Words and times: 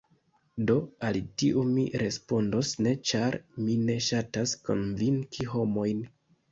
Do, 0.69 0.77
al 1.09 1.19
tiu 1.41 1.65
mi 1.75 1.83
respondos 2.03 2.73
‘ne’ 2.87 2.97
ĉar 3.11 3.39
mi 3.67 3.79
ne 3.87 4.01
ŝatas 4.11 4.59
konvinki 4.67 5.51
homojn 5.57 6.07